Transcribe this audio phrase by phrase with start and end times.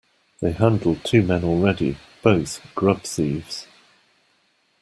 [0.39, 3.67] They handled two men already, both grub-thieves.